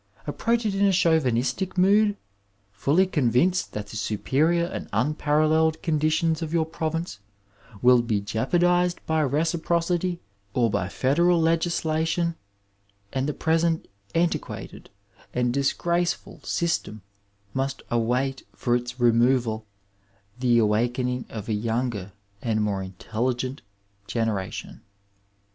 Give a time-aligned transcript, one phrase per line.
[0.25, 2.17] Approach it in a Chauvinistic mood,
[2.71, 7.19] fully convinced that the superior and unparalleled conditions of your province
[7.83, 10.19] will be jeo pardized by reciprocity
[10.55, 12.33] or by Federal legislation,
[13.13, 14.89] and the present antiquated
[15.35, 17.03] and disgraceful system
[17.53, 19.67] must await for its removal
[20.39, 22.11] the awakening of a younger
[22.41, 23.59] and more in telligent
[24.07, 24.81] generation.